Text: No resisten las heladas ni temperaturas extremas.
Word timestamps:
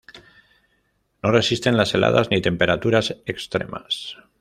No 1.21 1.29
resisten 1.29 1.77
las 1.77 1.93
heladas 1.93 2.31
ni 2.31 2.41
temperaturas 2.41 3.17
extremas. 3.27 4.17